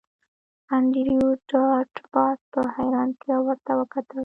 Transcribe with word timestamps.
انډریو 0.75 1.27
ډاټ 1.49 1.91
باس 2.11 2.39
په 2.51 2.61
حیرانتیا 2.75 3.37
ورته 3.47 3.71
وکتل 3.79 4.19